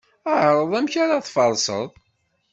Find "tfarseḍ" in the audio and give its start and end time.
1.25-1.89